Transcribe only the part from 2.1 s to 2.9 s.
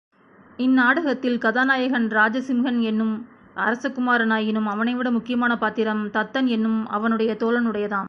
ராஜஸிம்ஹன்